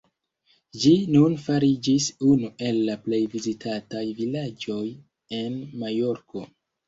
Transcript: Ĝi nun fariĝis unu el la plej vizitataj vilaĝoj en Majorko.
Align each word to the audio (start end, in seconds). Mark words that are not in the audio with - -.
Ĝi 0.83 0.91
nun 1.15 1.35
fariĝis 1.41 2.07
unu 2.29 2.49
el 2.69 2.79
la 2.87 2.95
plej 3.03 3.19
vizitataj 3.35 4.03
vilaĝoj 4.21 4.81
en 5.41 5.61
Majorko. 5.85 6.43